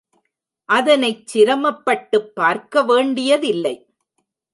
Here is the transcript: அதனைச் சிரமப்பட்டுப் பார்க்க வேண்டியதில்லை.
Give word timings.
அதனைச் 0.69 1.27
சிரமப்பட்டுப் 1.27 2.31
பார்க்க 2.35 2.83
வேண்டியதில்லை. 2.83 3.75